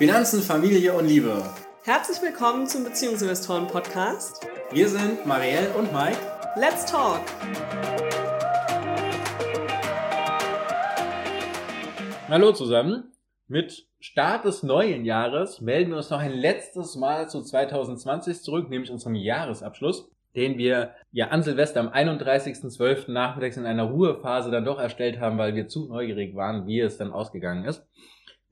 [0.00, 1.44] Finanzen, Familie und Liebe.
[1.84, 4.48] Herzlich willkommen zum Beziehungsinvestoren Podcast.
[4.72, 6.16] Wir sind Marielle und Mike.
[6.56, 7.20] Let's talk!
[12.30, 13.12] Hallo zusammen.
[13.46, 18.70] Mit Start des neuen Jahres melden wir uns noch ein letztes Mal zu 2020 zurück,
[18.70, 23.10] nämlich unserem Jahresabschluss, den wir ja an Silvester am 31.12.
[23.12, 26.96] nachmittags in einer Ruhephase dann doch erstellt haben, weil wir zu neugierig waren, wie es
[26.96, 27.86] dann ausgegangen ist.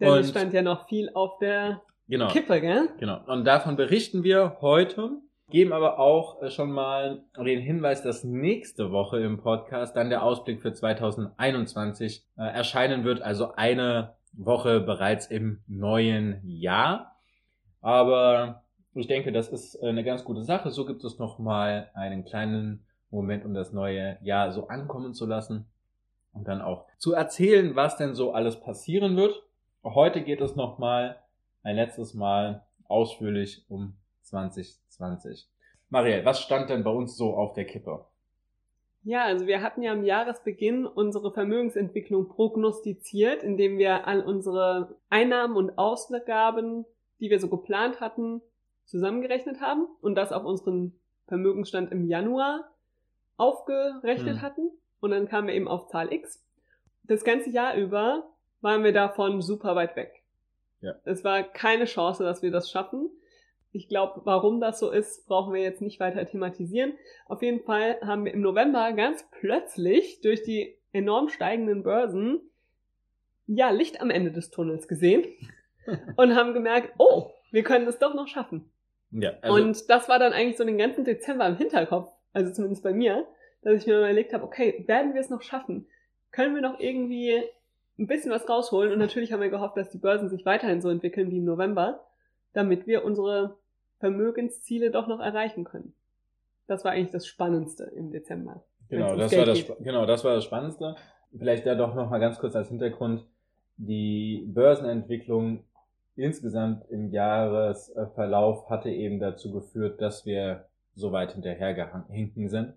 [0.01, 2.89] Denn es stand ja noch viel auf der genau, Kippe, gell?
[2.99, 3.21] Genau.
[3.27, 5.11] Und davon berichten wir heute,
[5.51, 10.23] geben aber auch äh, schon mal den Hinweis, dass nächste Woche im Podcast dann der
[10.23, 17.17] Ausblick für 2021 äh, erscheinen wird, also eine Woche bereits im neuen Jahr.
[17.81, 18.63] Aber
[18.95, 20.71] ich denke, das ist eine ganz gute Sache.
[20.71, 25.27] So gibt es noch mal einen kleinen Moment, um das neue Jahr so ankommen zu
[25.27, 25.67] lassen
[26.33, 29.43] und dann auch zu erzählen, was denn so alles passieren wird.
[29.85, 31.23] Heute geht es nochmal
[31.63, 35.49] ein letztes Mal ausführlich um 2020.
[35.89, 38.05] Marielle, was stand denn bei uns so auf der Kippe?
[39.05, 45.57] Ja, also wir hatten ja am Jahresbeginn unsere Vermögensentwicklung prognostiziert, indem wir all unsere Einnahmen
[45.57, 46.85] und Ausgaben,
[47.21, 48.43] die wir so geplant hatten,
[48.85, 52.71] zusammengerechnet haben und das auf unseren Vermögensstand im Januar
[53.37, 54.43] aufgerechnet hm.
[54.43, 54.71] hatten.
[55.01, 56.45] Und dann kamen wir eben auf Zahl X.
[57.05, 58.29] Das ganze Jahr über
[58.61, 60.23] waren wir davon super weit weg.
[60.81, 60.95] Ja.
[61.05, 63.11] Es war keine Chance, dass wir das schaffen.
[63.73, 66.95] Ich glaube, warum das so ist, brauchen wir jetzt nicht weiter thematisieren.
[67.27, 72.41] Auf jeden Fall haben wir im November ganz plötzlich durch die enorm steigenden Börsen
[73.47, 75.25] ja Licht am Ende des Tunnels gesehen
[76.17, 78.71] und haben gemerkt, oh, wir können es doch noch schaffen.
[79.11, 82.83] Ja, also und das war dann eigentlich so den ganzen Dezember im Hinterkopf, also zumindest
[82.83, 83.27] bei mir,
[83.63, 85.87] dass ich mir überlegt habe, okay, werden wir es noch schaffen?
[86.31, 87.43] Können wir noch irgendwie
[87.99, 88.93] ein bisschen was rausholen.
[88.93, 92.05] Und natürlich haben wir gehofft, dass die Börsen sich weiterhin so entwickeln wie im November,
[92.53, 93.57] damit wir unsere
[93.99, 95.93] Vermögensziele doch noch erreichen können.
[96.67, 98.63] Das war eigentlich das Spannendste im Dezember.
[98.89, 100.97] Genau, das war das, genau, das war das Spannendste.
[101.37, 103.25] Vielleicht da doch noch mal ganz kurz als Hintergrund.
[103.77, 105.65] Die Börsenentwicklung
[106.17, 112.75] insgesamt im Jahresverlauf hatte eben dazu geführt, dass wir so weit hinterhergehinken sind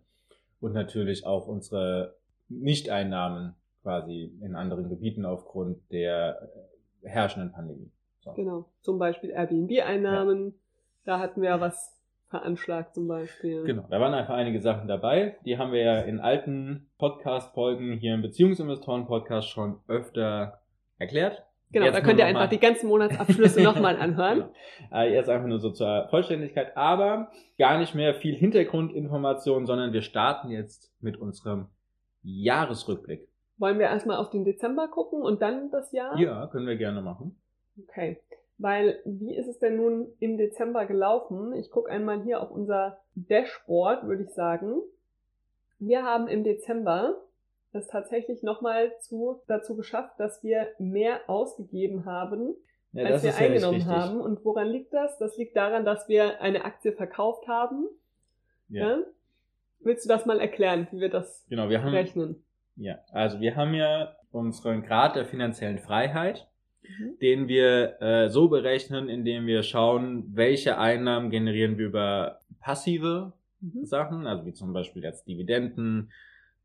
[0.59, 2.16] und natürlich auch unsere
[2.50, 6.50] Nichteinnahmen quasi in anderen Gebieten aufgrund der
[7.03, 7.92] äh, herrschenden Pandemie.
[8.19, 8.34] So.
[8.34, 10.53] Genau, zum Beispiel Airbnb-Einnahmen, ja.
[11.06, 13.64] da hatten wir ja was veranschlagt zum Beispiel.
[13.64, 15.38] Genau, da waren einfach einige Sachen dabei.
[15.46, 20.62] Die haben wir ja in alten Podcast-Folgen hier im Beziehungsinvestoren-Podcast schon öfter
[20.97, 21.44] erklärt.
[21.72, 24.50] Genau, jetzt da könnt ihr einfach die ganzen Monatsabschlüsse nochmal anhören.
[24.90, 25.02] Genau.
[25.02, 30.02] Äh, jetzt einfach nur so zur Vollständigkeit, aber gar nicht mehr viel Hintergrundinformation, sondern wir
[30.02, 31.68] starten jetzt mit unserem
[32.24, 33.28] Jahresrückblick.
[33.62, 36.18] Wollen wir erstmal auf den Dezember gucken und dann das Jahr?
[36.18, 37.38] Ja, können wir gerne machen.
[37.84, 38.20] Okay.
[38.58, 41.54] Weil, wie ist es denn nun im Dezember gelaufen?
[41.54, 44.82] Ich gucke einmal hier auf unser Dashboard, würde ich sagen.
[45.78, 47.18] Wir haben im Dezember
[47.72, 52.56] es tatsächlich nochmal zu, dazu geschafft, dass wir mehr ausgegeben haben,
[52.94, 54.22] ja, als wir eingenommen ja haben.
[54.22, 55.20] Und woran liegt das?
[55.20, 57.86] Das liegt daran, dass wir eine Aktie verkauft haben.
[58.70, 58.98] Ja.
[58.98, 59.04] ja?
[59.82, 62.44] Willst du das mal erklären, wie wir das genau, wir haben, rechnen?
[62.76, 66.48] Ja, also wir haben ja unseren Grad der finanziellen Freiheit,
[66.84, 67.20] mhm.
[67.22, 73.86] den wir äh, so berechnen, indem wir schauen, welche Einnahmen generieren wir über passive mhm.
[73.86, 76.12] Sachen, also wie zum Beispiel jetzt Dividenden,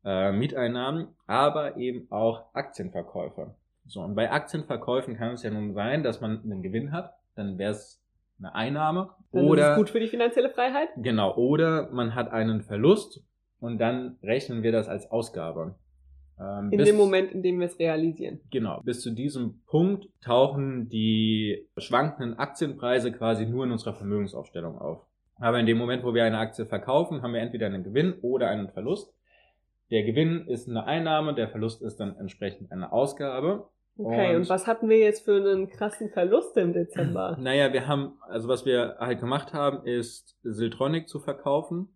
[0.05, 3.55] äh, Mieteinnahmen, aber eben auch Aktienverkäufe.
[3.85, 7.57] So, und bei Aktienverkäufen kann es ja nun sein, dass man einen Gewinn hat, dann
[7.57, 8.01] wäre es
[8.39, 9.09] eine Einnahme.
[9.31, 10.89] Dann oder, ist es gut für die finanzielle Freiheit.
[10.97, 13.23] Genau, oder man hat einen Verlust
[13.59, 15.75] und dann rechnen wir das als Ausgabe.
[16.39, 18.39] Ähm, in bis, dem Moment, in dem wir es realisieren.
[18.51, 18.81] Genau.
[18.83, 25.05] Bis zu diesem Punkt tauchen die schwankenden Aktienpreise quasi nur in unserer Vermögensaufstellung auf.
[25.39, 28.49] Aber in dem Moment, wo wir eine Aktie verkaufen, haben wir entweder einen Gewinn oder
[28.49, 29.13] einen Verlust.
[29.89, 33.69] Der Gewinn ist eine Einnahme, der Verlust ist dann entsprechend eine Ausgabe.
[33.97, 37.37] Okay, und, und was hatten wir jetzt für einen krassen Verlust im Dezember?
[37.41, 41.87] Naja, wir haben, also was wir halt gemacht haben, ist Siltronic zu verkaufen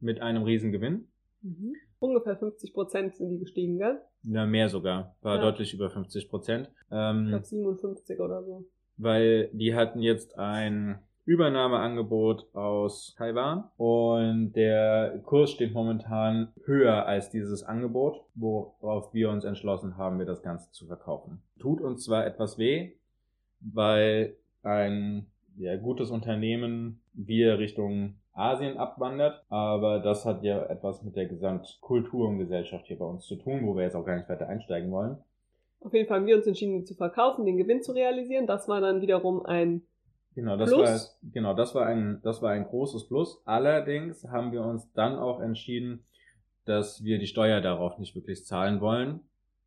[0.00, 1.08] mit einem riesen Gewinn.
[1.42, 4.00] Mhm ungefähr 50 Prozent sind die gestiegen, gell?
[4.22, 5.14] Ja, mehr sogar.
[5.22, 5.42] War ja.
[5.42, 6.70] deutlich über 50 Prozent.
[6.90, 8.64] Ähm, ich glaube 57 oder so.
[8.96, 17.30] Weil die hatten jetzt ein Übernahmeangebot aus Taiwan und der Kurs steht momentan höher als
[17.30, 21.42] dieses Angebot, worauf wir uns entschlossen haben, wir das Ganze zu verkaufen.
[21.58, 22.92] Tut uns zwar etwas weh,
[23.60, 29.42] weil ein ja, gutes Unternehmen wir Richtung Asien abwandert.
[29.48, 33.66] Aber das hat ja etwas mit der Gesamtkultur und Gesellschaft hier bei uns zu tun,
[33.66, 35.16] wo wir jetzt auch gar nicht weiter einsteigen wollen.
[35.80, 38.46] Auf jeden Fall haben wir uns entschieden, die zu verkaufen, den Gewinn zu realisieren.
[38.46, 39.82] Das war dann wiederum ein
[40.34, 40.88] Genau, das Plus.
[40.88, 43.40] war genau, das war ein das war ein großes Plus.
[43.44, 46.04] Allerdings haben wir uns dann auch entschieden,
[46.64, 49.20] dass wir die Steuer darauf nicht wirklich zahlen wollen.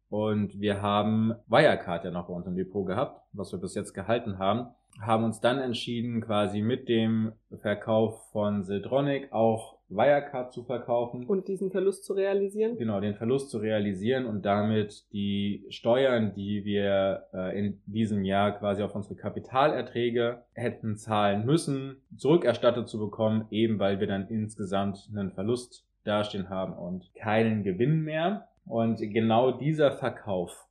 [0.10, 3.94] Und wir haben Wirecard ja noch bei uns im Depot gehabt, was wir bis jetzt
[3.94, 4.68] gehalten haben,
[5.00, 11.26] haben uns dann entschieden, quasi mit dem Verkauf von Siltronic auch Wirecard zu verkaufen.
[11.26, 12.78] und diesen Verlust zu realisieren.
[12.78, 18.52] Genau, den Verlust zu realisieren und damit die Steuern, die wir äh, in diesem Jahr
[18.58, 25.10] quasi auf unsere Kapitalerträge hätten zahlen müssen, zurückerstattet zu bekommen, eben weil wir dann insgesamt
[25.10, 28.48] einen Verlust dastehen haben und keinen Gewinn mehr.
[28.66, 30.67] Und genau dieser Verkauf,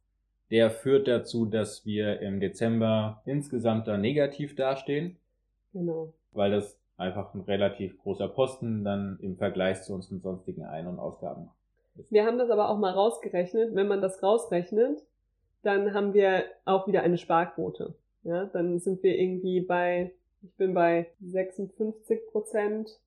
[0.51, 5.17] der führt dazu, dass wir im Dezember insgesamt da negativ dastehen
[5.73, 6.13] Genau.
[6.33, 10.99] weil das einfach ein relativ großer Posten dann im Vergleich zu unseren sonstigen Ein- und
[10.99, 11.51] Ausgaben
[11.99, 12.11] ist.
[12.11, 13.75] Wir haben das aber auch mal rausgerechnet.
[13.75, 15.03] Wenn man das rausrechnet,
[15.63, 17.95] dann haben wir auch wieder eine Sparquote.
[18.23, 22.99] Ja, dann sind wir irgendwie bei, ich bin bei 56 Prozent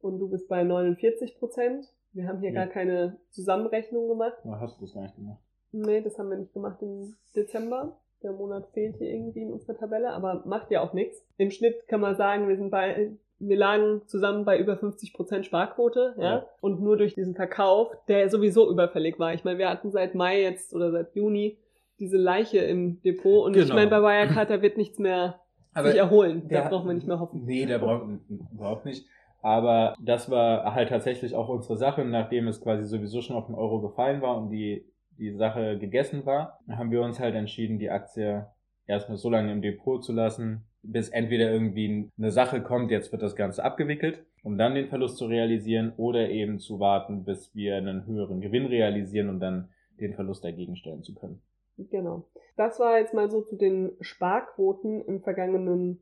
[0.00, 1.86] und du bist bei 49 Prozent.
[2.12, 2.64] Wir haben hier Ja.
[2.64, 4.36] gar keine Zusammenrechnung gemacht.
[4.44, 5.40] Oh, hast du das gar nicht gemacht?
[5.72, 7.96] Nee, das haben wir nicht gemacht im Dezember.
[8.22, 11.24] Der Monat fehlt hier irgendwie in unserer Tabelle, aber macht ja auch nichts.
[11.38, 13.10] Im Schnitt kann man sagen, wir sind bei,
[13.40, 16.22] wir lagen zusammen bei über 50 Prozent Sparquote, ja?
[16.24, 16.46] Ja.
[16.60, 19.34] Und nur durch diesen Verkauf, der sowieso überfällig war.
[19.34, 21.58] Ich meine, wir hatten seit Mai jetzt oder seit Juni
[21.98, 23.74] diese Leiche im Depot und ich Genau.
[23.74, 25.40] meine, bei Wirecard, da wird nichts mehr
[25.82, 26.46] sich erholen.
[26.48, 27.44] Da braucht man nicht mehr hoffen.
[27.44, 28.04] Nee, da braucht
[28.52, 29.06] überhaupt nicht.
[29.40, 33.56] Aber das war halt tatsächlich auch unsere Sache, nachdem es quasi sowieso schon auf den
[33.56, 34.84] Euro gefallen war und die,
[35.22, 38.46] die Sache gegessen war, haben wir uns halt entschieden, die Aktie
[38.86, 43.22] erstmal so lange im Depot zu lassen, bis entweder irgendwie eine Sache kommt, jetzt wird
[43.22, 47.76] das Ganze abgewickelt, um dann den Verlust zu realisieren oder eben zu warten, bis wir
[47.76, 49.68] einen höheren Gewinn realisieren und dann
[50.00, 51.40] den Verlust dagegen stellen zu können.
[51.78, 52.24] Genau.
[52.56, 56.00] Das war jetzt mal so zu den Sparquoten im vergangenen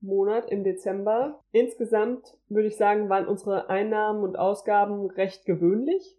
[0.00, 1.40] Monat im Dezember.
[1.52, 6.17] Insgesamt würde ich sagen, waren unsere Einnahmen und Ausgaben recht gewöhnlich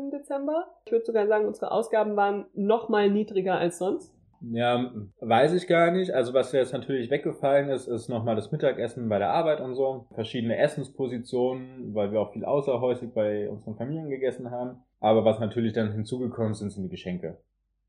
[0.00, 0.66] im Dezember.
[0.86, 4.14] Ich würde sogar sagen, unsere Ausgaben waren noch mal niedriger als sonst.
[4.42, 6.12] Ja, weiß ich gar nicht.
[6.12, 10.06] Also was jetzt natürlich weggefallen ist, ist nochmal das Mittagessen bei der Arbeit und so.
[10.14, 14.78] Verschiedene Essenspositionen, weil wir auch viel außerhäusig bei unseren Familien gegessen haben.
[14.98, 17.38] Aber was natürlich dann hinzugekommen sind, sind die Geschenke.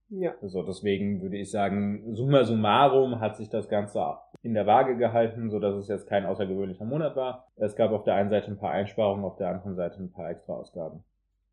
[0.09, 0.33] Ja.
[0.41, 5.49] Also deswegen würde ich sagen, summa summarum hat sich das Ganze in der Waage gehalten,
[5.49, 7.47] so dass es jetzt kein außergewöhnlicher Monat war.
[7.55, 10.29] Es gab auf der einen Seite ein paar Einsparungen, auf der anderen Seite ein paar
[10.29, 11.05] extra Ausgaben.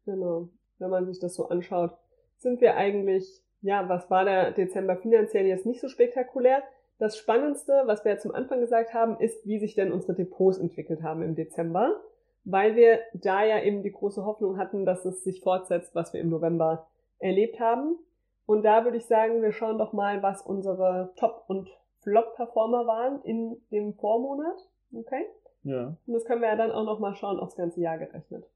[0.09, 0.49] Genau.
[0.79, 1.91] Wenn man sich das so anschaut,
[2.39, 6.63] sind wir eigentlich, ja, was war der Dezember finanziell jetzt nicht so spektakulär.
[6.99, 10.57] Das Spannendste, was wir ja zum Anfang gesagt haben, ist, wie sich denn unsere Depots
[10.57, 12.01] entwickelt haben im Dezember,
[12.45, 16.21] weil wir da ja eben die große Hoffnung hatten, dass es sich fortsetzt, was wir
[16.23, 16.87] im November
[17.19, 17.99] erlebt haben.
[18.47, 21.69] Und da würde ich sagen, wir schauen doch mal, was unsere Top- und
[22.01, 24.67] Flop-Performer waren in dem Vormonat.
[24.95, 25.27] Okay?
[25.65, 25.95] Ja.
[26.07, 28.49] Und das können wir ja dann auch nochmal schauen aufs ganze Jahr gerechnet.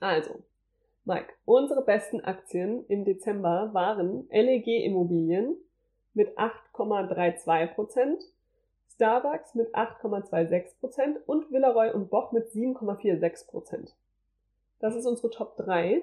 [0.00, 0.42] Also,
[1.06, 5.54] Mike, unsere besten Aktien im Dezember waren LEG Immobilien
[6.14, 8.24] mit 8,32%,
[8.94, 13.92] Starbucks mit 8,26% und Villeroy und Boch mit 7,46%.
[14.80, 16.02] Das ist unsere Top 3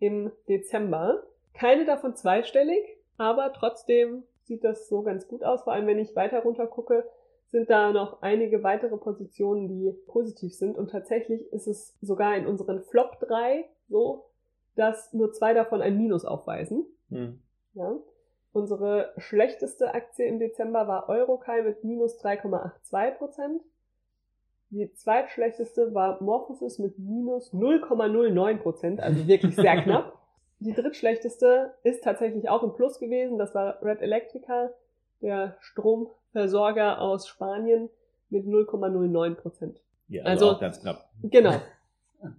[0.00, 1.22] im Dezember.
[1.54, 2.84] Keine davon zweistellig,
[3.16, 5.62] aber trotzdem sieht das so ganz gut aus.
[5.62, 7.08] Vor allem, wenn ich weiter runter gucke,
[7.48, 10.76] sind da noch einige weitere Positionen, die positiv sind.
[10.76, 14.26] Und tatsächlich ist es sogar in unseren Flop 3 so,
[14.74, 16.84] dass nur zwei davon ein Minus aufweisen.
[17.08, 17.40] Hm.
[17.74, 17.96] Ja.
[18.52, 23.60] Unsere schlechteste Aktie im Dezember war Eurocal mit minus 3,82%.
[24.70, 30.18] Die zweitschlechteste war Morphosis mit minus 0,09%, also wirklich sehr knapp.
[30.58, 33.38] Die drittschlechteste ist tatsächlich auch im Plus gewesen.
[33.38, 34.70] Das war Red Electrica,
[35.22, 37.88] der Stromversorger aus Spanien
[38.30, 39.76] mit 0,09%.
[40.08, 41.08] Ja, Also- also auch ganz knapp.
[41.22, 41.54] Genau.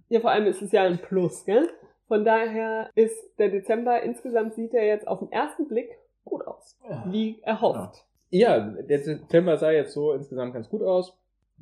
[0.08, 1.68] Ja, vor allem ist es ja ein Plus, gell?
[2.08, 5.88] Von daher ist der Dezember insgesamt sieht er jetzt auf den ersten Blick
[6.24, 6.76] gut aus.
[7.06, 8.04] Wie erhofft.
[8.30, 11.16] Ja, der Dezember sah jetzt so insgesamt ganz gut aus.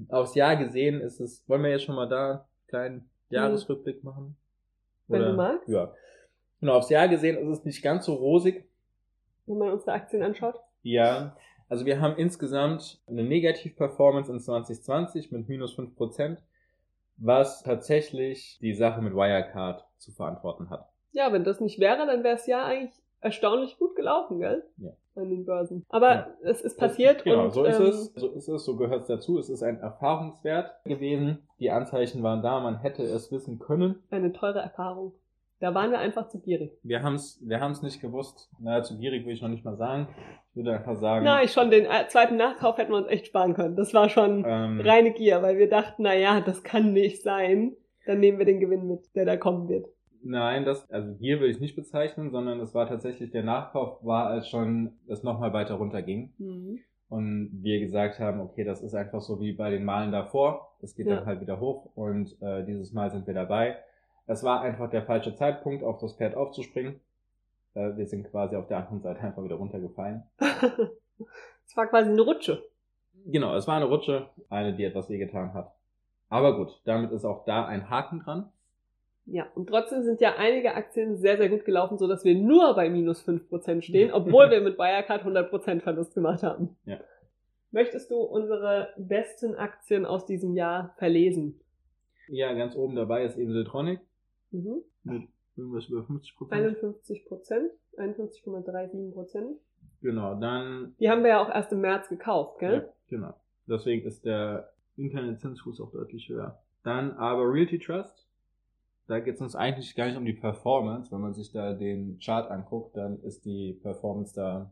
[0.09, 4.35] Aufs Jahr gesehen ist es, wollen wir jetzt schon mal da einen kleinen Jahresrückblick machen?
[5.09, 5.69] Wenn du magst.
[5.69, 5.93] Ja.
[6.61, 8.65] Genau, aufs Jahr gesehen ist es nicht ganz so rosig.
[9.45, 10.59] Wenn man unsere Aktien anschaut.
[10.87, 11.35] Ja,
[11.69, 16.39] also wir haben insgesamt eine Negativ-Performance in 2020 mit minus 5%,
[17.17, 20.89] was tatsächlich die Sache mit Wirecard zu verantworten hat.
[21.11, 24.65] Ja, wenn das nicht wäre, dann wäre es ja eigentlich erstaunlich gut gelaufen, gell?
[24.77, 24.91] Ja.
[25.17, 25.85] An den Börsen.
[25.89, 26.29] Aber Ja.
[26.43, 28.13] es ist passiert Genau, und so ist ähm, es.
[28.15, 29.39] So ist es, so gehört es dazu.
[29.39, 31.39] Es ist ein Erfahrungswert gewesen.
[31.59, 34.05] Die Anzeichen waren da, man hätte es wissen können.
[34.11, 35.15] eine teure Erfahrung.
[35.59, 36.73] Da waren wir einfach zu gierig.
[36.83, 38.51] Wir haben es wir haben's nicht gewusst.
[38.61, 40.09] Naja, zu gierig will ich noch nicht mal sagen.
[40.51, 41.25] Ich würde einfach sagen.
[41.25, 43.75] Nein, schon den äh, zweiten Nachkauf hätten wir uns echt sparen können.
[43.77, 47.73] Das war schon ähm, reine Gier, weil wir dachten, na ja, das kann nicht sein.
[48.07, 49.87] Dann nehmen wir den Gewinn mit, der da kommen wird.
[50.23, 54.27] Nein, das, also Gier will ich nicht bezeichnen, sondern es war tatsächlich der Nachkauf war,
[54.27, 56.33] als schon es nochmal weiter runterging.
[56.39, 56.81] Mhm.
[57.09, 60.73] Und wir gesagt haben, okay, das ist einfach so wie bei den Malen davor.
[60.81, 61.17] Das geht Ja.
[61.17, 63.77] dann halt wieder hoch und äh, dieses Mal sind wir dabei.
[64.27, 67.01] Es war einfach der falsche Zeitpunkt, auf das Pferd aufzuspringen.
[67.75, 70.23] Äh, wir sind quasi auf der anderen Seite einfach wieder runtergefallen.
[71.69, 72.63] Es war quasi eine Rutsche.
[73.25, 75.75] Genau, es war eine Rutsche, eine, die etwas wehgetan hat.
[76.29, 78.53] Aber gut, damit ist auch da ein Haken dran.
[79.25, 82.75] Ja, und trotzdem sind ja einige Aktien sehr, sehr gut gelaufen, so dass wir nur
[82.77, 86.77] bei minus 5% stehen, obwohl wir mit Wirecard 100% Verlust gemacht haben.
[86.85, 86.99] Ja.
[87.73, 91.61] Möchtest du unsere besten Aktien aus diesem Jahr verlesen?
[92.29, 94.01] Ja, ganz oben dabei ist eben Siltronic
[94.65, 94.83] Mhm.
[95.05, 96.77] mit irgendwas über 50 Prozent.
[96.77, 99.57] 51%, 51,37%.
[100.03, 102.89] Genau, dann Die haben wir ja auch erst im März gekauft, Ja, gell?
[103.09, 103.35] genau.
[103.67, 106.59] Deswegen ist der interne Zinsfuß auch deutlich höher.
[106.85, 108.27] Dann aber Realty Trust.
[109.09, 111.11] Da geht es uns eigentlich gar nicht um die Performance.
[111.13, 114.71] Wenn man sich da den Chart anguckt, dann ist die Performance da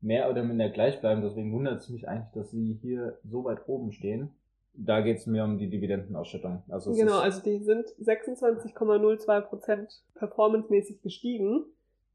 [0.00, 1.24] mehr oder minder gleichbleibend.
[1.24, 4.30] Deswegen wundert es mich eigentlich, dass sie hier so weit oben stehen.
[4.78, 6.62] Da geht es mir um die Dividendenausschüttung.
[6.68, 11.64] Also Genau, also die sind 26,02% performancemäßig gestiegen,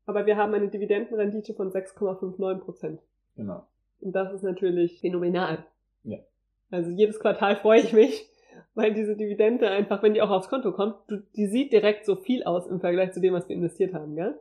[0.06, 3.00] aber wir haben eine Dividendenrendite von 6,59%.
[3.36, 3.65] genau.
[4.00, 5.63] Und das ist natürlich phänomenal.
[6.03, 6.18] Ja.
[6.72, 8.27] Also jedes Quartal freue ich mich,
[8.74, 12.15] weil diese Dividende einfach, wenn die auch aufs Konto kommt, du, die sieht direkt so
[12.15, 14.39] viel aus im Vergleich zu dem, was wir investiert haben, gell?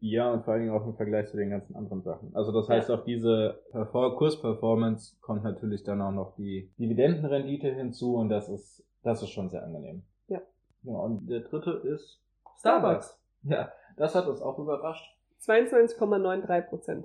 [0.00, 2.34] Ja, und vor allen Dingen auch im Vergleich zu den ganzen anderen Sachen.
[2.34, 8.16] Also das heißt, auf diese Perfor Kursperformance kommt natürlich dann auch noch die Dividendenrendite hinzu
[8.16, 10.02] und das ist, das ist schon sehr angenehm.
[10.28, 10.40] Ja.
[10.82, 12.20] Ja, und der dritte ist
[12.58, 13.18] Starbucks.
[13.44, 15.16] Ja, das hat uns auch überrascht.
[15.40, 17.04] 22,93%.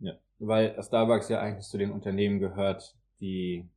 [0.00, 0.12] Ja.
[0.38, 3.68] Weil Starbucks ja eigentlich zu den Unternehmen gehört, die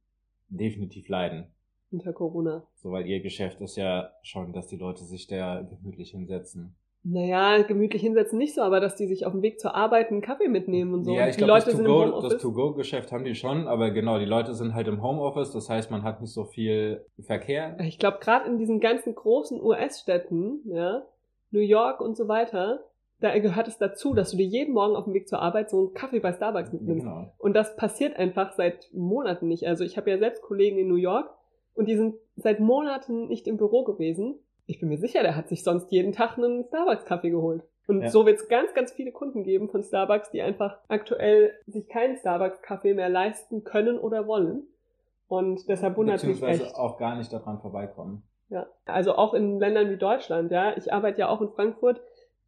[0.49, 1.47] definitiv leiden.
[1.91, 2.63] unter Corona.
[2.75, 6.75] So, weil ihr Geschäft ist ja schon, dass die Leute sich da gemütlich hinsetzen.
[7.03, 10.21] Naja, gemütlich hinsetzen nicht so, aber dass die sich auf dem Weg zur Arbeit einen
[10.21, 11.13] Kaffee mitnehmen und so.
[11.13, 12.41] Ja, ich glaube, das.
[12.41, 16.03] To-Go-Geschäft haben die schon, aber genau, die Leute sind halt im Homeoffice, das heißt, man
[16.03, 17.77] hat nicht so viel Verkehr.
[17.79, 21.03] Ich glaube, gerade in diesen ganzen großen US-Städten, ja,
[21.51, 22.83] New York und so weiter,
[23.19, 25.77] da gehört es dazu, dass du dir jeden Morgen auf dem Weg zur Arbeit so
[25.77, 27.05] einen Kaffee bei Starbucks mitnimmst.
[27.05, 27.33] Genau.
[27.37, 29.65] Und das passiert einfach seit Monaten nicht.
[29.65, 31.29] Also ich habe ja selbst Kollegen in New York
[31.73, 34.39] und die sind seit Monaten nicht im Büro gewesen.
[34.67, 37.63] Ich bin mir sicher, der hat sich sonst jeden Tag einen Starbucks-Kaffee geholt.
[37.87, 38.09] Und Ja.
[38.09, 42.17] so wird es ganz, ganz viele Kunden geben von Starbucks, die einfach aktuell sich keinen
[42.17, 44.67] Starbucks-Kaffee mehr leisten können oder wollen.
[45.29, 46.75] Und deshalb wundert mich Beziehungsweise echt.
[46.75, 48.23] auch gar nicht daran vorbeikommen.
[48.49, 50.75] Ja, also auch in Ländern wie Deutschland, ja.
[50.77, 52.01] Ich arbeite ja auch in Frankfurt,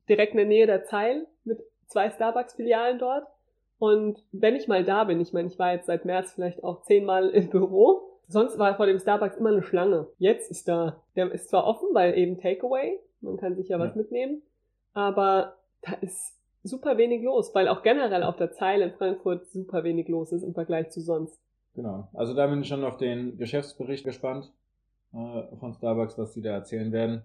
[0.09, 3.25] direkt in der Nähe der Zeil, mit zwei Starbucks-Filialen dort.
[3.79, 6.81] Und wenn ich mal da bin, ich meine, ich war jetzt seit März vielleicht auch
[6.83, 10.07] zehnmal im Büro, sonst war vor dem Starbucks immer eine Schlange.
[10.17, 13.95] Jetzt ist da, der ist zwar offen, weil eben Takeaway, man kann sich ja was
[13.95, 14.01] Ja.
[14.01, 14.41] mitnehmen,
[14.93, 19.83] aber da ist super wenig los, weil auch generell auf der Zeil in Frankfurt super
[19.83, 21.39] wenig los ist im Vergleich zu sonst.
[21.75, 22.07] Genau.
[22.13, 24.51] Also da bin ich schon auf den Geschäftsbericht gespannt
[25.13, 27.23] äh, von Starbucks, was die da erzählen werden,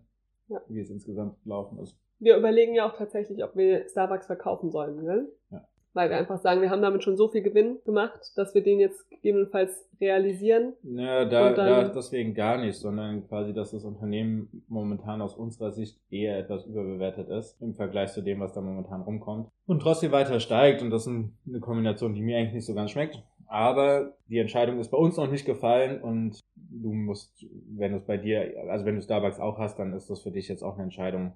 [0.48, 0.60] Ja.
[0.68, 1.96] wie es insgesamt gelaufen ist.
[2.20, 5.26] Wir überlegen ja auch tatsächlich, ob wir Starbucks verkaufen sollen, ne?
[5.50, 5.66] Ja.
[5.94, 8.80] Weil wir einfach sagen, wir haben damit schon so viel Gewinn gemacht, dass wir den
[8.80, 10.74] jetzt gegebenenfalls realisieren.
[10.82, 15.98] Naja, da, da deswegen gar nicht, sondern quasi, dass das Unternehmen momentan aus unserer Sicht
[16.10, 19.48] eher etwas überbewertet ist im Vergleich zu dem, was da momentan rumkommt.
[19.66, 21.14] Und trotzdem weiter steigt und das ist
[21.46, 23.22] eine Kombination, die mir eigentlich nicht so ganz schmeckt.
[23.46, 28.16] Aber die Entscheidung ist bei uns noch nicht gefallen und du musst, wenn es bei
[28.16, 30.84] dir, also wenn du Starbucks auch hast, dann ist das für dich jetzt auch eine
[30.84, 31.34] Entscheidung,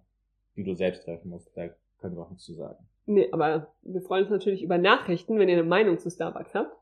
[0.56, 1.56] die du selbst treffen musst.
[1.56, 1.68] Da
[2.00, 2.84] können wir auch nichts zu sagen.
[3.08, 6.76] Nee, aber wir freuen uns natürlich über Nachrichten, wenn ihr eine Meinung zu Starbucks habt.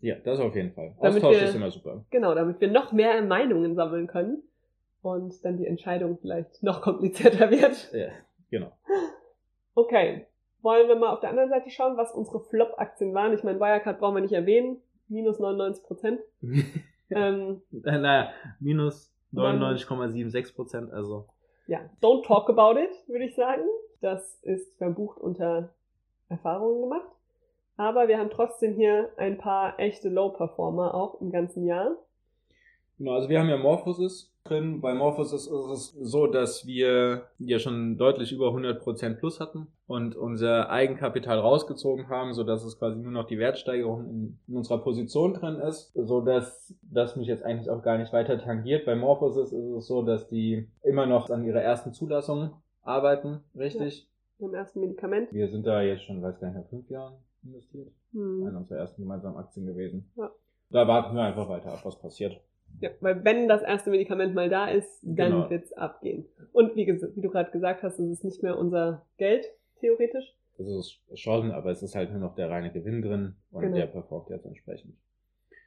[0.00, 0.94] Ja, das auf jeden Fall.
[1.00, 2.04] Damit Austausch wir- ist immer super.
[2.10, 4.42] Genau, damit wir noch mehr Meinungen sammeln können
[5.02, 7.90] und dann die Entscheidung vielleicht noch komplizierter wird.
[7.92, 8.08] Ja,
[8.50, 8.72] genau.
[9.74, 10.26] Okay,
[10.60, 13.32] wollen wir mal auf der anderen Seite schauen, was unsere Flop-Aktien waren.
[13.32, 14.80] Ich meine, Wirecard brauchen wir nicht erwähnen.
[15.08, 16.20] Minus 99 Prozent.
[17.10, 21.26] ähm, Äh, naja, minus 99,76 Prozent, also.
[21.66, 23.62] ja, don't talk about it, würde ich sagen.
[24.02, 25.70] Das ist verbucht unter
[26.28, 27.08] Erfahrungen gemacht.
[27.76, 31.96] Aber wir haben trotzdem hier ein paar echte Low-Performer auch im ganzen Jahr.
[32.98, 34.80] Genau, also wir haben ja Morphosis drin.
[34.80, 40.16] Bei Morphosis ist es so, dass wir ja schon deutlich über 100% plus hatten und
[40.16, 44.78] unser Eigenkapital rausgezogen haben, so dass es quasi nur noch die Wertsteigerung in, in unserer
[44.78, 48.84] Position drin ist, so dass das mich jetzt eigentlich auch gar nicht weiter tangiert.
[48.84, 52.50] Bei Morphosis ist es so, dass die immer noch an ihrer ersten Zulassung
[52.82, 54.08] arbeiten, richtig.
[54.38, 55.32] Ja, Im ersten Medikament.
[55.32, 57.88] Wir sind da jetzt schon, weiß gar nicht mehr, fünf Jahren investiert.
[58.12, 58.46] Hm.
[58.46, 60.10] Einer unserer ersten gemeinsamen Aktien gewesen.
[60.16, 60.30] Ja.
[60.70, 62.40] Da warten wir einfach weiter ab, was passiert.
[62.80, 65.50] Ja, weil wenn das erste Medikament mal da ist, dann Genau.
[65.50, 66.24] wird's abgehen.
[66.52, 69.44] Und wie, wie du gerade gesagt hast, es ist nicht mehr unser Geld,
[69.80, 70.34] theoretisch.
[70.58, 73.76] Das ist schon, aber es ist halt nur noch der reine Gewinn drin und Genau.
[73.76, 74.94] der performt jetzt entsprechend.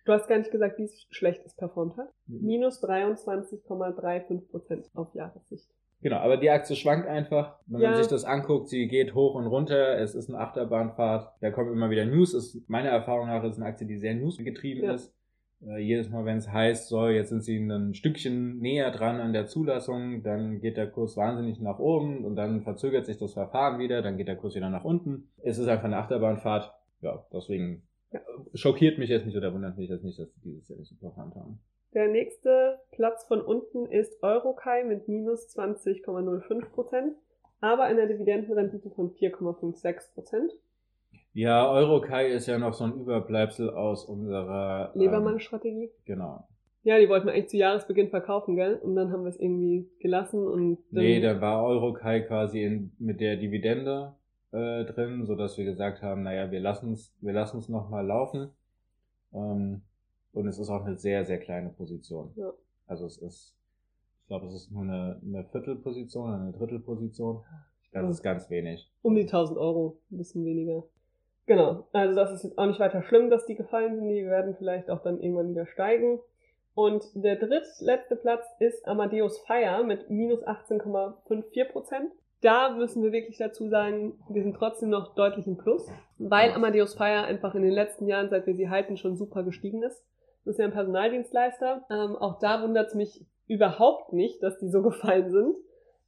[0.06, 2.10] Du hast gar nicht gesagt, wie schlecht es performt hat.
[2.28, 5.68] Minus 23,35 Prozent auf Jahressicht.
[6.06, 7.56] Genau, aber die Aktie schwankt einfach.
[7.66, 7.90] Wenn Ja.
[7.90, 9.98] man sich das anguckt, sie geht hoch und runter.
[9.98, 11.34] Es ist eine Achterbahnfahrt.
[11.42, 12.36] Da kommt immer wieder News.
[12.36, 14.94] Ist, meiner Erfahrung nach ist es eine Aktie, die sehr newsgetrieben Ja.
[14.94, 15.12] ist.
[15.66, 19.34] Äh, jedes Mal, wenn es heißt, so, jetzt sind sie ein Stückchen näher dran an
[19.34, 23.80] der Zulassung, dann geht der Kurs wahnsinnig nach oben und dann verzögert sich das Verfahren
[23.80, 25.30] wieder, dann geht der Kurs wieder nach unten.
[25.42, 26.72] Es ist einfach eine Achterbahnfahrt.
[27.02, 27.82] Ja, deswegen
[28.14, 28.20] Ja.
[28.54, 30.96] schockiert mich jetzt nicht oder wundert mich jetzt nicht, dass sie dieses Jahr nicht so
[30.98, 31.58] performt haben.
[31.96, 37.16] Der nächste Platz von unten ist Eurokai mit minus 20,05 Prozent,
[37.62, 40.52] aber einer Dividendenrendite von 4,56 Prozent.
[41.32, 45.90] Ja, Eurokai ist ja noch so ein Überbleibsel aus unserer ähm, Lebermann-Strategie.
[46.04, 46.46] Genau.
[46.84, 48.76] Ja, die wollten wir eigentlich zu Jahresbeginn verkaufen, gell?
[48.76, 52.92] Und dann haben wir es irgendwie gelassen und dann, Nee, da war Eurokai quasi in,
[53.00, 54.16] mit der Dividende
[54.52, 57.90] äh, drin, so dass wir gesagt haben, naja, wir lassen es, wir lassen es noch
[57.90, 58.50] mal laufen.
[59.34, 59.82] Ähm,
[60.36, 62.32] und es ist auch eine sehr, sehr kleine Position.
[62.36, 62.52] Ja.
[62.88, 63.56] Also es ist,
[64.22, 67.42] ich glaube, es ist nur eine, eine Viertelposition, eine Drittelposition.
[67.94, 68.92] Das ist ganz wenig.
[69.02, 70.84] um die 1000 Euro, ein bisschen weniger.
[71.46, 74.10] Genau, also das ist jetzt auch nicht weiter schlimm, dass die gefallen sind.
[74.10, 76.20] Die werden vielleicht auch dann irgendwann wieder steigen.
[76.74, 82.12] Und der drittletzte Platz ist Amadeus Fire mit minus 18,54 Prozent.
[82.42, 86.96] Da müssen wir wirklich dazu sagen, wir sind trotzdem noch deutlich im Plus, weil Amadeus
[86.96, 90.04] Fire einfach in den letzten Jahren, seit wir sie halten, schon super gestiegen ist.
[90.46, 91.86] Das ist ja ein Personaldienstleister.
[91.90, 95.56] Ähm, auch da wundert es mich überhaupt nicht, dass die so gefallen sind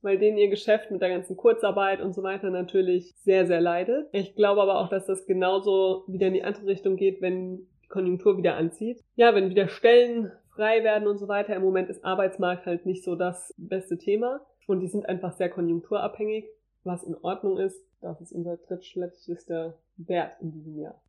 [0.02, 4.08] weil denen ihr Geschäft mit der ganzen Kurzarbeit und so weiter natürlich sehr, sehr leidet.
[4.12, 7.88] Ich glaube aber auch, dass das genauso wieder in die andere Richtung geht, wenn die
[7.88, 9.04] Konjunktur wieder anzieht.
[9.16, 11.56] Ja, wenn wieder Stellen frei werden und so weiter.
[11.56, 15.50] Im Moment ist Arbeitsmarkt halt nicht so das beste Thema und die sind einfach sehr
[15.50, 16.46] konjunkturabhängig,
[16.84, 17.84] was in Ordnung ist.
[18.02, 21.02] Das ist unser drittschlechtester Wert in diesem Jahr.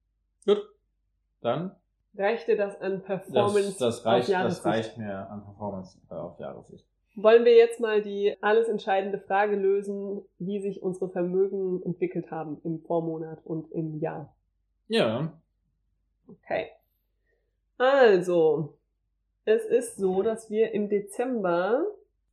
[0.47, 0.63] Gut.
[1.41, 1.73] Dann,
[2.17, 4.67] Reicht dir das an Performance das, das auf reicht, das Jahressicht?
[4.67, 6.85] reicht mir an Performance äh, auf Jahressicht.
[7.15, 12.61] Wollen wir jetzt mal die alles entscheidende Frage lösen, wie sich unsere Vermögen entwickelt haben
[12.65, 14.35] im Vormonat und im Jahr?
[14.89, 15.33] Ja,
[16.29, 16.69] Okay.
[17.79, 18.75] Also,
[19.45, 21.85] es ist so, dass wir im Dezember,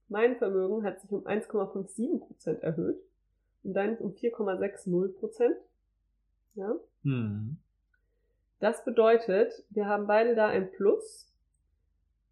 [0.10, 2.98] mein Vermögen hat sich um 1,57% erhöht
[3.64, 5.52] und deines um 4,60%.
[6.56, 6.76] Ja.
[7.04, 7.58] hm.
[8.60, 11.32] Das bedeutet, wir haben beide da ein Plus.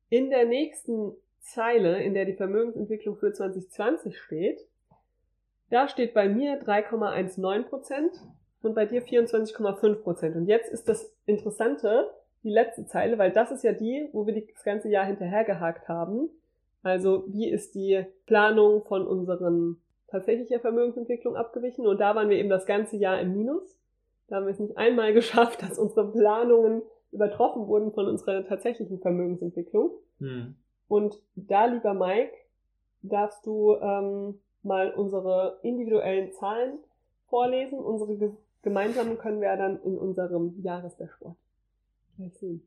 [0.10, 4.66] In der nächsten Zeile, in der die Vermögensentwicklung für 2020 steht,
[5.70, 8.22] da steht bei mir 3,19%
[8.62, 10.36] und bei dir 24,5%.
[10.36, 12.10] Und jetzt ist das Interessante,
[12.44, 16.30] die letzte Zeile, weil das ist ja die, wo wir das ganze Jahr hinterhergehakt haben.
[16.84, 21.88] Also wie ist die Planung von unseren tatsächlicher Vermögensentwicklung abgewichen?
[21.88, 23.78] Und da waren wir eben das ganze Jahr im Minus.
[24.28, 26.82] Da haben wir es nicht einmal geschafft, dass unsere Planungen
[27.12, 29.92] übertroffen wurden von unserer tatsächlichen Vermögensentwicklung.
[30.20, 30.56] Hm.
[30.88, 32.34] Und da, lieber Mike,
[33.02, 36.80] darfst du ähm, mal unsere individuellen Zahlen
[37.28, 37.80] vorlesen.
[37.80, 38.32] Unsere ge
[38.62, 41.36] gemeinsamen können wir ja dann in unserem Jahresdashboard
[42.16, 42.66] gleich sehen.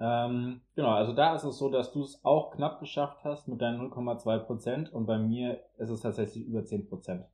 [0.00, 3.60] Ähm, genau, also da ist es so, dass du es auch knapp geschafft hast mit
[3.60, 7.24] deinen 0,2 Prozent und bei mir ist es tatsächlich über 10 Prozent.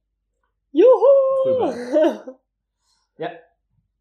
[0.73, 0.87] Juhu!
[3.19, 3.31] Ja.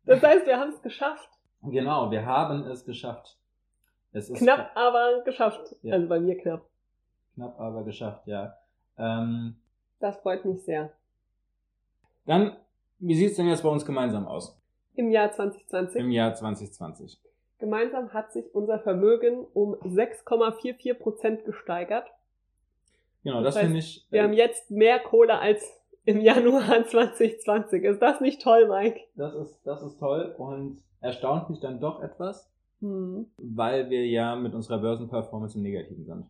[0.06, 1.30] Das heißt, wir haben es geschafft.
[1.64, 3.38] Genau, wir haben es geschafft.
[4.12, 5.76] Es ist Knapp, aber geschafft.
[5.82, 5.94] Ja.
[5.96, 6.66] Also bei mir knapp.
[7.36, 8.58] knapp, aber geschafft, ja.
[8.98, 9.56] Ähm,
[10.00, 10.92] Das freut mich sehr.
[12.26, 12.56] dann,
[13.00, 14.60] wie sieht's denn jetzt bei uns gemeinsam aus?
[14.96, 16.00] Im Jahr 2020.
[16.00, 17.20] Im Jahr 2020.
[17.60, 22.06] Gemeinsam hat sich unser Vermögen um 6,44 Prozent gesteigert.
[23.24, 24.06] Genau, Das das, heißt, finde ich.
[24.10, 25.64] Wir haben jetzt mehr Kohle als
[26.06, 27.84] im Januar 2020.
[27.84, 29.00] Ist das nicht toll, Mike?
[29.16, 32.50] Das ist, das ist toll und erstaunt mich dann doch etwas,
[32.82, 33.28] Hm.
[33.38, 36.26] weil wir ja mit unserer Börsenperformance im Negativen sind.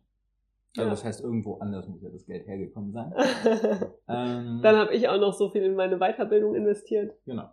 [0.76, 0.90] Also Ja.
[0.90, 3.12] das heißt, irgendwo anders muss ja das Geld hergekommen sein.
[4.08, 7.14] Ähm, Dann habe ich auch noch so viel in meine Weiterbildung investiert.
[7.24, 7.48] Genau.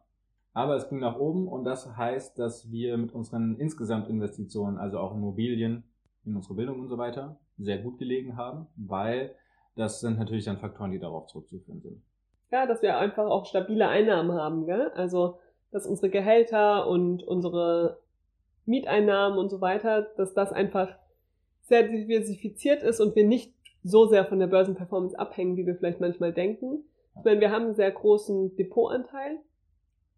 [0.53, 5.15] Aber es ging nach oben und das heißt, dass wir mit unseren Insgesamtinvestitionen, also auch
[5.15, 5.83] Immobilien,
[6.25, 9.33] in unsere Bildung und so weiter, sehr gut gelegen haben, weil
[9.75, 12.01] das sind natürlich dann Faktoren, die darauf zurückzuführen sind.
[12.51, 14.91] Ja, dass wir einfach auch stabile Einnahmen haben, gell?
[14.95, 15.39] Also,
[15.71, 17.99] dass unsere Gehälter und unsere
[18.65, 20.89] Mieteinnahmen und so weiter, dass das einfach
[21.61, 26.01] sehr diversifiziert ist und wir nicht so sehr von der Börsenperformance abhängen, wie wir vielleicht
[26.01, 26.83] manchmal denken.
[27.17, 29.39] Ich meine, wir haben einen sehr großen Depotanteil.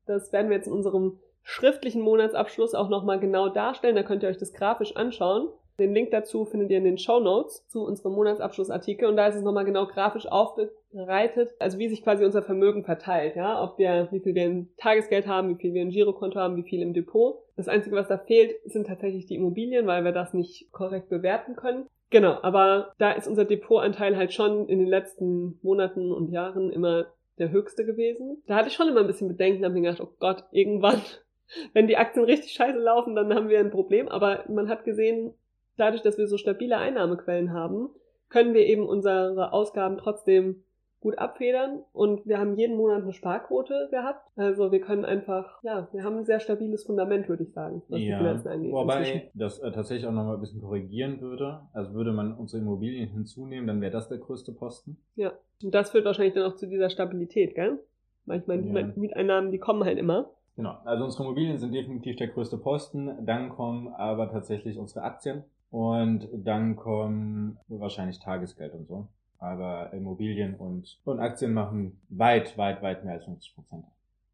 [0.06, 3.96] Das werden wir jetzt in unserem schriftlichen Monatsabschluss auch nochmal genau darstellen.
[3.96, 5.50] Da könnt ihr euch das grafisch anschauen.
[5.80, 9.36] Den Link dazu findet ihr in den Show Notes zu unserem Monatsabschlussartikel und da ist
[9.36, 14.08] es nochmal genau grafisch aufbereitet, also wie sich quasi unser Vermögen verteilt, ja, ob wir,
[14.12, 16.94] wie viel wir in Tagesgeld haben, wie viel wir in Girokonto haben, wie viel im
[16.94, 17.40] Depot.
[17.56, 21.56] Das Einzige, was da fehlt, sind tatsächlich die Immobilien, weil wir das nicht korrekt bewerten
[21.56, 21.88] können.
[22.12, 27.08] Genau, aber da ist unser Depotanteil halt schon in den letzten Monaten und Jahren immer
[27.40, 28.44] der höchste gewesen.
[28.46, 31.02] Da hatte ich schon immer ein bisschen Bedenken, habe mir gedacht, oh Gott, irgendwann,
[31.74, 34.08] wenn die Aktien richtig scheiße laufen, dann haben wir ein Problem.
[34.10, 35.34] Aber man hat gesehen,
[35.78, 37.90] dadurch, dass wir so stabile Einnahmequellen haben,
[38.30, 40.64] können wir eben unsere Ausgaben trotzdem
[41.04, 44.26] gut abfedern und wir haben jeden Monat eine Sparquote gehabt.
[44.38, 48.00] Also wir können einfach, ja, wir haben ein sehr stabiles Fundament, würde ich sagen, was
[48.00, 48.72] ja, die Finanzen angeht.
[48.72, 49.30] Wobei inzwischen.
[49.34, 51.60] das äh, tatsächlich auch nochmal ein bisschen korrigieren würde.
[51.74, 54.98] Also würde man unsere Immobilien hinzunehmen, dann wäre das der größte Posten.
[55.16, 57.80] Ja, und das führt wahrscheinlich dann auch zu dieser Stabilität, gell?
[58.26, 58.88] Manchmal die ja.
[58.96, 60.30] Mieteinnahmen, die kommen halt immer.
[60.56, 63.26] Genau, also unsere Immobilien sind definitiv der größte Posten.
[63.26, 69.08] Dann kommen aber tatsächlich unsere Aktien und dann kommen wahrscheinlich Tagesgeld und so.
[69.40, 73.86] Aber Immobilien und, und Aktien machen weit, weit, weit mehr als 50 Prozent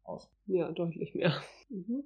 [0.04, 0.30] aus.
[0.44, 1.32] Ja, deutlich mehr.
[1.70, 2.04] Mhm.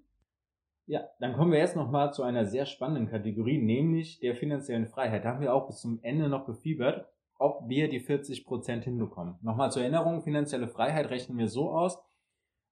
[0.86, 5.24] Ja, dann kommen wir jetzt nochmal zu einer sehr spannenden Kategorie, nämlich der finanziellen Freiheit.
[5.24, 9.34] Da haben wir auch bis zum Ende noch gefiebert, ob wir die 40 Prozent hinbekommen.
[9.42, 11.98] Nochmal zur Erinnerung, finanzielle Freiheit rechnen wir so aus.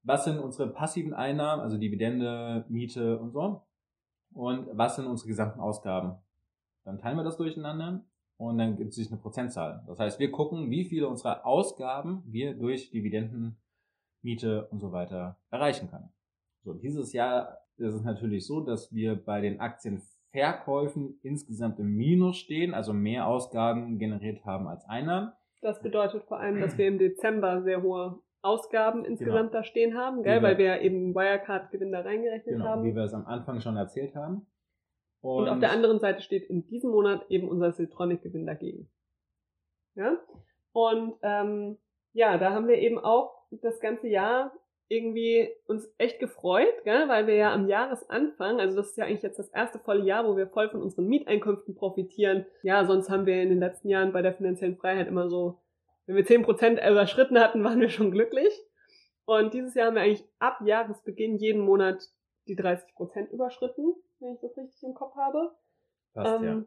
[0.04, 3.62] Was sind unsere passiven Einnahmen, also Dividende, Miete und so?
[4.32, 6.18] Und was sind unsere gesamten Ausgaben?
[6.84, 8.04] Dann teilen wir das durcheinander
[8.36, 9.84] und dann gibt es sich eine Prozentzahl.
[9.86, 13.56] Das heißt, wir gucken, wie viele unserer Ausgaben wir durch Dividenden,
[14.22, 16.10] Miete und so weiter erreichen können.
[16.64, 22.36] So, dieses Jahr ist es natürlich so, dass wir bei den Aktienverkäufen insgesamt im Minus
[22.36, 25.32] stehen, also mehr Ausgaben generiert haben als Einnahmen.
[25.60, 29.60] Das bedeutet vor allem, dass wir im Dezember sehr hohe Ausgaben insgesamt genau.
[29.60, 30.42] da stehen haben, gell?
[30.42, 32.84] weil wir eben Wirecard-Gewinn da reingerechnet genau, haben.
[32.84, 34.46] Wie wir es am Anfang schon erzählt haben.
[35.22, 38.90] Und, und auf der anderen Seite steht in diesem Monat eben unser Siltronic-Gewinn dagegen.
[39.94, 40.18] Ja?
[40.72, 41.78] Und ähm,
[42.12, 44.52] ja, da haben wir eben auch das ganze Jahr
[44.88, 47.08] irgendwie uns echt gefreut, gell?
[47.08, 50.26] weil wir ja am Jahresanfang, also das ist ja eigentlich jetzt das erste volle Jahr,
[50.26, 52.44] wo wir voll von unseren Mieteinkünften profitieren.
[52.62, 55.60] Ja, sonst haben wir in den letzten Jahren bei der finanziellen Freiheit immer so,
[56.06, 58.52] wenn wir zehn Prozent überschritten hatten, waren wir schon glücklich.
[59.24, 62.02] Und dieses Jahr haben wir eigentlich ab Jahresbeginn jeden Monat
[62.48, 65.52] die 30 Prozent überschritten wenn ich das richtig im Kopf habe.
[66.14, 66.64] Passt, ähm, ja.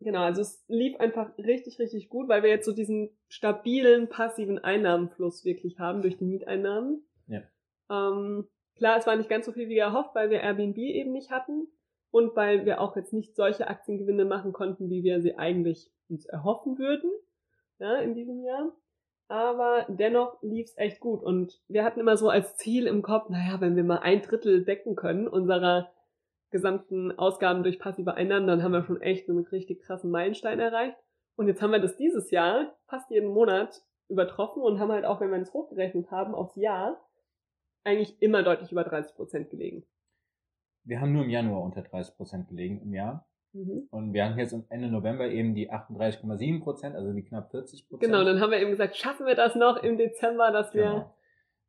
[0.00, 4.58] Genau, also es lief einfach richtig, richtig gut, weil wir jetzt so diesen stabilen, passiven
[4.58, 7.02] Einnahmenfluss wirklich haben durch die Mieteinnahmen.
[7.26, 7.42] Ja.
[7.90, 11.30] Ähm, klar, es war nicht ganz so viel wie erhofft, weil wir Airbnb eben nicht
[11.30, 11.66] hatten
[12.12, 16.26] und weil wir auch jetzt nicht solche Aktiengewinne machen konnten, wie wir sie eigentlich uns
[16.26, 17.10] erhoffen würden,
[17.80, 18.72] ja, in diesem Jahr.
[19.26, 23.60] Aber dennoch lief's echt gut und wir hatten immer so als Ziel im Kopf, naja,
[23.60, 25.90] wenn wir mal ein Drittel decken können unserer
[26.50, 30.96] gesamten Ausgaben durch passive Einnahmen, dann haben wir schon echt einen richtig krassen Meilenstein erreicht.
[31.36, 35.20] Und jetzt haben wir das dieses Jahr fast jeden Monat übertroffen und haben halt auch,
[35.20, 37.00] wenn wir es hochgerechnet haben, aufs Jahr
[37.84, 39.84] eigentlich immer deutlich über 30 Prozent gelegen.
[40.84, 43.28] Wir haben nur im Januar unter 30 Prozent gelegen im Jahr.
[43.52, 43.88] Mhm.
[43.90, 48.10] Und wir haben jetzt Ende November eben die 38,7 Prozent, also die knapp 40 Prozent.
[48.10, 51.14] Genau, dann haben wir eben gesagt, schaffen wir das noch im Dezember, dass wir genau.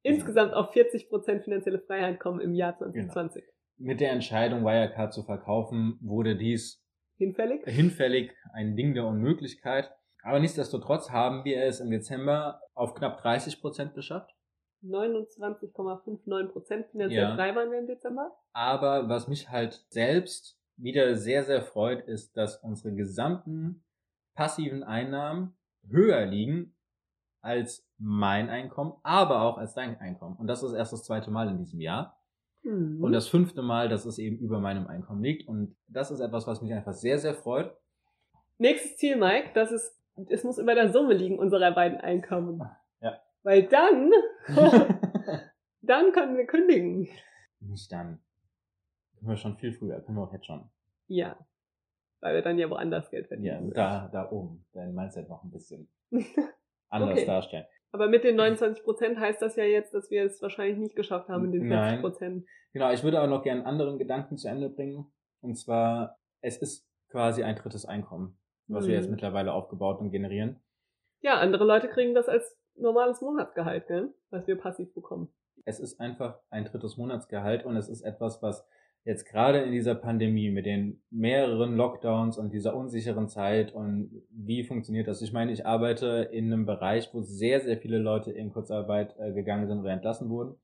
[0.01, 3.43] insgesamt auf 40 Prozent finanzielle Freiheit kommen im Jahr 2020.
[3.43, 6.83] Genau mit der Entscheidung, Wirecard zu verkaufen, wurde dies
[7.17, 9.91] hinfällig, hinfällig ein Ding der Unmöglichkeit.
[10.21, 14.31] Aber nichtsdestotrotz haben wir es im Dezember auf knapp 30 Prozent geschafft.
[14.83, 17.35] 29,59 Prozent finanziell ja.
[17.35, 18.31] frei waren wir im Dezember.
[18.53, 23.83] Aber was mich halt selbst wieder sehr, sehr freut, ist, dass unsere gesamten
[24.35, 25.57] passiven Einnahmen
[25.89, 26.75] höher liegen
[27.41, 30.37] als mein Einkommen, aber auch als dein Einkommen.
[30.37, 32.18] Und das ist erst das zweite Mal in diesem Jahr.
[32.63, 33.03] Mhm.
[33.03, 35.47] Und das fünfte Mal, dass es eben über meinem Einkommen liegt.
[35.47, 37.75] Und das ist etwas, was mich einfach sehr, sehr freut.
[38.57, 42.61] Nächstes Ziel, Mike, das ist, es muss über der Summe liegen unserer beiden Einkommen.
[43.01, 43.21] Ja.
[43.43, 44.11] Weil dann,
[45.81, 47.07] dann können wir kündigen.
[47.61, 48.19] Nicht dann.
[49.17, 50.69] Können wir schon viel früher, können wir auch jetzt schon.
[51.07, 51.37] Ja.
[52.21, 53.69] Weil wir dann ja woanders Geld verdienen.
[53.69, 54.65] Ja, da, da oben.
[54.73, 55.87] Dein Mindset noch ein bisschen
[56.89, 57.25] anders okay.
[57.25, 57.65] darstellen.
[57.91, 61.29] Aber mit den 29 Prozent heißt das ja jetzt, dass wir es wahrscheinlich nicht geschafft
[61.29, 62.45] haben in den 40 Prozent.
[62.73, 65.11] Genau, ich würde aber noch gerne einen anderen Gedanken zu Ende bringen.
[65.41, 68.89] Und zwar, es ist quasi ein drittes Einkommen, was mhm.
[68.89, 70.61] wir jetzt mittlerweile aufgebaut und generieren.
[71.21, 74.13] Ja, andere Leute kriegen das als normales Monatsgehalt, gell?
[74.29, 75.33] was wir passiv bekommen.
[75.65, 78.65] Es ist einfach ein drittes Monatsgehalt und es ist etwas, was
[79.03, 84.63] jetzt gerade in dieser Pandemie mit den mehreren Lockdowns und dieser unsicheren Zeit und wie
[84.63, 85.21] funktioniert das?
[85.21, 89.33] Ich meine, ich arbeite in einem Bereich, wo sehr, sehr viele Leute in Kurzarbeit äh,
[89.33, 90.55] gegangen sind oder entlassen wurden.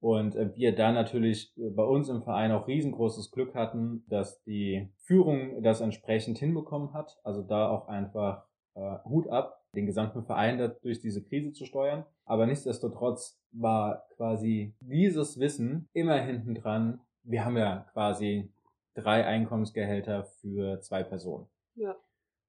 [0.00, 4.42] Und äh, wir da natürlich äh, bei uns im Verein auch riesengroßes Glück hatten, dass
[4.44, 7.18] die Führung das entsprechend hinbekommen hat.
[7.24, 12.04] Also da auch einfach äh, Hut ab, den gesamten Verein durch diese Krise zu steuern.
[12.24, 17.00] Aber nichtsdestotrotz war quasi dieses Wissen immer hinten dran.
[17.22, 18.50] Wir haben ja quasi
[18.94, 21.46] drei Einkommensgehälter für zwei Personen.
[21.74, 21.96] Ja.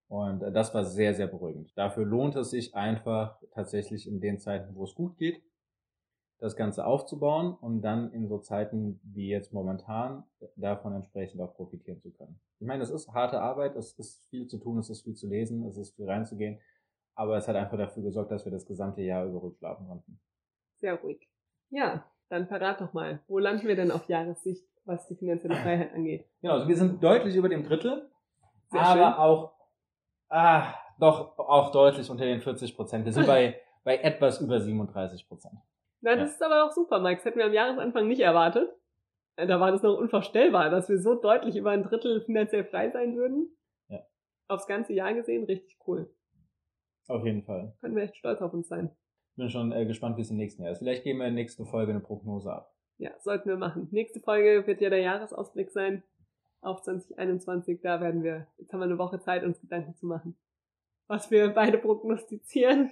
[0.08, 1.72] Und äh, das war sehr, sehr beruhigend.
[1.78, 5.42] Dafür lohnt es sich einfach tatsächlich in den Zeiten, wo es gut geht,
[6.40, 10.24] das Ganze aufzubauen und dann in so Zeiten wie jetzt momentan
[10.56, 12.40] davon entsprechend auch profitieren zu können.
[12.60, 15.28] Ich meine, es ist harte Arbeit, es ist viel zu tun, es ist viel zu
[15.28, 16.60] lesen, es ist viel reinzugehen,
[17.14, 20.20] aber es hat einfach dafür gesorgt, dass wir das gesamte Jahr über ruhig schlafen konnten.
[20.78, 21.30] Sehr ruhig.
[21.70, 25.94] Ja, dann verrat doch mal, wo landen wir denn auf Jahressicht, was die finanzielle Freiheit
[25.94, 26.26] angeht?
[26.42, 28.10] Genau, also wir sind deutlich über dem Drittel,
[28.70, 29.14] Sehr aber schön.
[29.14, 29.54] auch,
[30.30, 33.06] ah, doch auch deutlich unter den 40 Prozent.
[33.06, 35.56] Wir sind bei, bei etwas über 37 Prozent.
[36.02, 36.36] Na, das ja.
[36.36, 37.18] ist aber auch super, Mike.
[37.18, 38.70] Das hätten wir am Jahresanfang nicht erwartet.
[39.36, 42.90] Äh, da war das noch unvorstellbar, dass wir so deutlich über ein Drittel finanziell frei
[42.90, 43.50] sein würden.
[43.88, 44.00] Ja.
[44.48, 46.14] Aufs ganze Jahr gesehen, richtig cool.
[47.08, 47.74] Auf jeden Fall.
[47.82, 48.92] Können wir echt stolz auf uns sein.
[49.40, 50.80] Bin schon äh, gespannt, wie es im nächsten Jahr ist.
[50.80, 52.76] Vielleicht geben wir in der nächsten Folge eine Prognose ab.
[52.98, 53.88] Ja, sollten wir machen.
[53.92, 56.04] Nächste Folge wird ja der Jahresausblick sein
[56.60, 57.80] auf 2021.
[57.82, 60.36] Da werden wir, jetzt haben wir eine Woche Zeit, uns Gedanken zu machen,
[61.08, 62.92] was wir beide prognostizieren.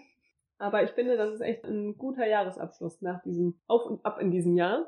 [0.57, 4.31] Aber ich finde, das ist echt ein guter Jahresabschluss nach diesem Auf und Ab in
[4.31, 4.87] diesem Jahr.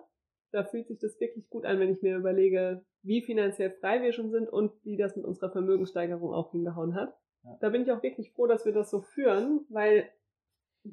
[0.52, 4.14] Da fühlt sich das wirklich gut an, wenn ich mir überlege, wie finanziell frei wir
[4.14, 7.14] schon sind und wie das mit unserer Vermögenssteigerung auch hingehauen hat.
[7.44, 7.58] Ja.
[7.60, 10.10] Da bin ich auch wirklich froh, dass wir das so führen, weil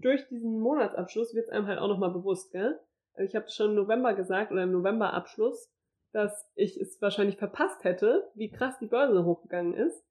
[0.01, 2.79] durch diesen Monatsabschluss wird es einem halt auch nochmal bewusst, gell?
[3.15, 5.73] Also ich habe schon im November gesagt oder im Novemberabschluss,
[6.13, 10.05] dass ich es wahrscheinlich verpasst hätte, wie krass die Börse hochgegangen ist,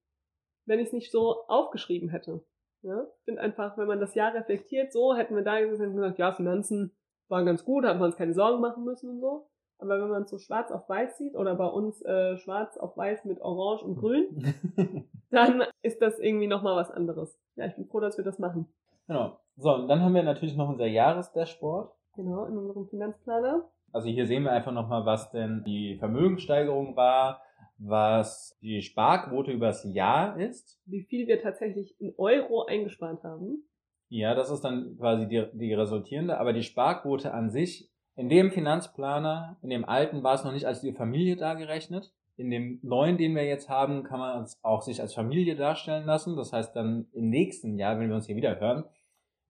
[0.65, 2.43] wenn ich es nicht so aufgeschrieben hätte.
[2.81, 3.07] Ja?
[3.19, 6.19] Ich finde einfach, wenn man das Jahr reflektiert, so hätten wir da gesessen und gesagt,
[6.19, 6.95] ja, Finanzen
[7.27, 9.49] waren ganz gut, haben wir uns keine Sorgen machen müssen und so.
[9.77, 12.95] Aber wenn man es so schwarz auf weiß sieht oder bei uns äh, schwarz auf
[12.95, 14.53] weiß mit Orange und Grün,
[15.31, 17.37] dann ist das irgendwie nochmal was anderes.
[17.55, 18.73] Ja, ich bin froh, dass wir das machen.
[19.07, 19.39] Genau.
[19.57, 21.91] So, und dann haben wir natürlich noch unser Jahresdashboard.
[22.15, 23.69] Genau, in unserem Finanzplaner.
[23.91, 27.41] Also hier sehen wir einfach nochmal, was denn die Vermögenssteigerung war,
[27.77, 30.81] was die Sparquote übers Jahr ist.
[30.85, 33.63] Wie viel wir tatsächlich in Euro eingespart haben.
[34.09, 38.51] Ja, das ist dann quasi die, die resultierende, aber die Sparquote an sich, in dem
[38.51, 42.13] Finanzplaner, in dem alten war es noch nicht als die Familie dargerechnet.
[42.37, 46.05] In dem neuen, den wir jetzt haben, kann man es auch sich als Familie darstellen
[46.05, 46.35] lassen.
[46.35, 48.85] Das heißt dann im nächsten Jahr, wenn wir uns hier wieder hören,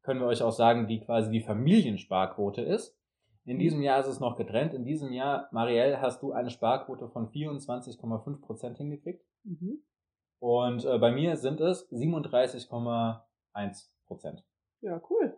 [0.06, 2.96] können wir euch auch sagen, wie quasi die Familiensparquote ist.
[3.44, 4.74] In diesem Jahr ist es noch getrennt.
[4.74, 9.24] In diesem Jahr, Marielle, hast du eine Sparquote von 24,5 Prozent hingekriegt.
[9.44, 9.84] Mhm.
[10.40, 14.44] Und äh, bei mir sind es 37,1 Prozent.
[14.82, 15.38] Ja, cool.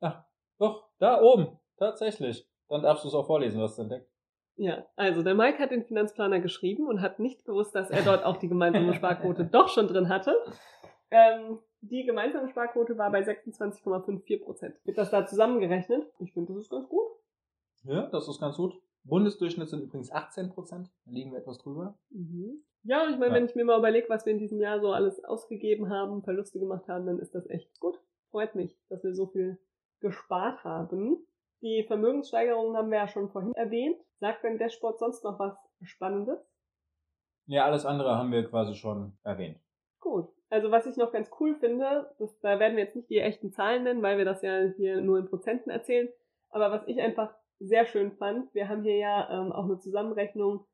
[0.00, 0.24] Ach,
[0.58, 2.46] doch, da oben, tatsächlich.
[2.68, 4.10] Dann darfst du es auch vorlesen, was du entdeckt.
[4.56, 8.24] Ja, also der Mike hat den Finanzplaner geschrieben und hat nicht gewusst, dass er dort
[8.24, 10.34] auch die gemeinsame Sparquote doch schon drin hatte.
[11.10, 14.76] Ähm, die gemeinsame Sparquote war bei 26,54 Prozent.
[14.84, 16.06] Wird das da zusammengerechnet?
[16.18, 17.06] Ich finde, das ist ganz gut.
[17.84, 18.74] Ja, das ist ganz gut.
[19.04, 20.90] Bundesdurchschnitt sind übrigens 18 Prozent.
[21.06, 21.98] Da liegen wir etwas drüber.
[22.10, 22.62] Mhm.
[22.82, 23.34] Ja, ich meine, ja.
[23.34, 26.58] wenn ich mir mal überlege, was wir in diesem Jahr so alles ausgegeben haben, Verluste
[26.58, 27.98] gemacht haben, dann ist das echt gut.
[28.30, 29.58] Freut mich, dass wir so viel
[30.00, 31.26] gespart haben.
[31.62, 34.00] Die Vermögenssteigerungen haben wir ja schon vorhin erwähnt.
[34.18, 36.38] Sagt dein Dashboard sonst noch was Spannendes?
[37.46, 39.58] Ja, alles andere haben wir quasi schon erwähnt.
[39.98, 40.28] Gut.
[40.50, 43.52] Also was ich noch ganz cool finde, das, da werden wir jetzt nicht die echten
[43.52, 46.08] Zahlen nennen, weil wir das ja hier nur in Prozenten erzählen.
[46.50, 50.66] Aber was ich einfach sehr schön fand, wir haben hier ja ähm, auch eine Zusammenrechnung,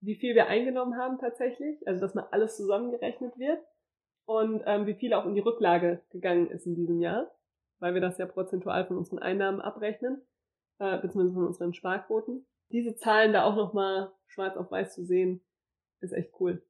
[0.00, 3.60] wie viel wir eingenommen haben tatsächlich, also dass mal alles zusammengerechnet wird
[4.26, 7.34] und ähm, wie viel auch in die Rücklage gegangen ist in diesem Jahr,
[7.78, 10.20] weil wir das ja prozentual von unseren Einnahmen abrechnen,
[10.80, 12.46] äh, beziehungsweise von unseren Sparquoten.
[12.70, 15.40] Diese Zahlen da auch nochmal schwarz auf weiß zu sehen,
[16.00, 16.62] ist echt cool.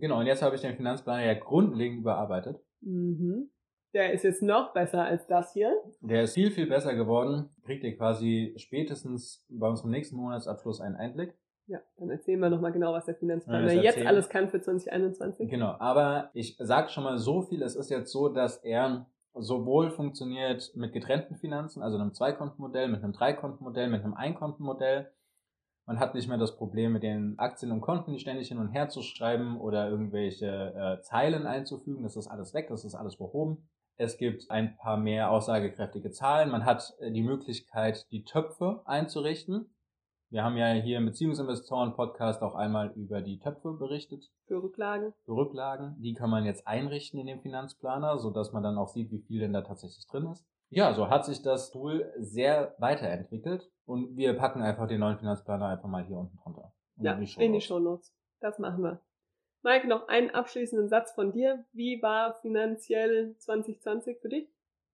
[0.00, 2.60] Genau, und jetzt habe ich den Finanzplaner ja grundlegend überarbeitet.
[2.80, 3.50] Mhm.
[3.92, 5.72] Der ist jetzt noch besser als das hier.
[6.00, 7.50] Der ist viel, viel besser geworden.
[7.64, 11.34] Kriegt ihr quasi spätestens bei unserem nächsten Monatsabschluss einen Einblick.
[11.66, 15.48] Ja, dann erzählen wir nochmal genau, was der Finanzplaner ja, jetzt alles kann für 2021.
[15.48, 19.90] Genau, aber ich sage schon mal so viel, es ist jetzt so, dass er sowohl
[19.90, 25.12] funktioniert mit getrennten Finanzen, also einem Zweikontenmodell, mit einem Dreikontenmodell, mit einem Einkontenmodell,
[25.86, 28.68] man hat nicht mehr das Problem mit den Aktien und Konten, die ständig hin und
[28.68, 32.02] her zu schreiben oder irgendwelche äh, Zeilen einzufügen.
[32.02, 33.68] Das ist alles weg, das ist alles behoben.
[33.96, 36.50] Es gibt ein paar mehr aussagekräftige Zahlen.
[36.50, 39.74] Man hat äh, die Möglichkeit, die Töpfe einzurichten.
[40.30, 44.30] Wir haben ja hier im Beziehungsinvestoren-Podcast auch einmal über die Töpfe berichtet.
[44.46, 45.12] Für Rücklagen.
[45.24, 45.96] Für Rücklagen.
[46.00, 49.40] Die kann man jetzt einrichten in den Finanzplaner, sodass man dann auch sieht, wie viel
[49.40, 50.46] denn da tatsächlich drin ist.
[50.70, 55.66] Ja, so hat sich das Tool sehr weiterentwickelt und wir packen einfach den neuen Finanzplaner
[55.66, 56.72] einfach mal hier unten drunter.
[56.96, 58.14] Ja, in die, Show in die Shownotes.
[58.40, 59.00] Das machen wir.
[59.62, 61.64] Mike, noch einen abschließenden Satz von dir.
[61.72, 64.48] Wie war finanziell 2020 für dich?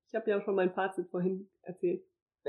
[0.08, 2.02] Ich habe ja schon mein Fazit vorhin erzählt.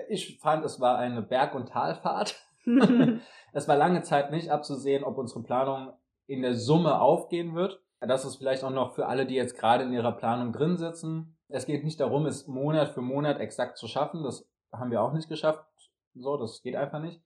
[0.10, 2.42] Ich fand, es war eine Berg- und Talfahrt.
[3.54, 5.94] es war lange Zeit nicht abzusehen, ob unsere Planung
[6.28, 7.82] in der Summe aufgehen wird.
[8.00, 11.37] Das ist vielleicht auch noch für alle, die jetzt gerade in ihrer Planung drin sitzen.
[11.50, 14.24] Es geht nicht darum, es Monat für Monat exakt zu schaffen.
[14.24, 15.66] Das haben wir auch nicht geschafft.
[16.14, 17.22] So, das geht einfach nicht.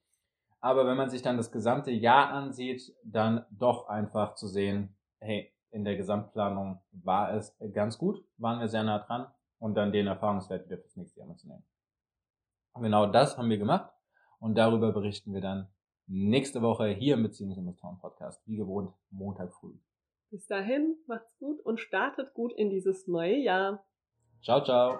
[0.59, 5.51] Aber wenn man sich dann das gesamte Jahr ansieht, dann doch einfach zu sehen, hey,
[5.71, 10.07] in der Gesamtplanung war es ganz gut, waren wir sehr nah dran und dann den
[10.07, 11.63] Erfahrungswert wieder fürs nächste Jahr mitzunehmen.
[12.75, 13.91] Genau das haben wir gemacht
[14.39, 15.67] und darüber berichten wir dann
[16.07, 19.73] nächste Woche hier im Beziehungsinvestoren Podcast, wie gewohnt, Montag früh.
[20.29, 23.83] Bis dahin, macht's gut und startet gut in dieses neue Jahr.
[24.41, 24.99] Ciao ciao